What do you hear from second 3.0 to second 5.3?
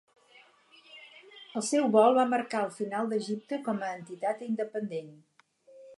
d'Egipte com a entitat independent.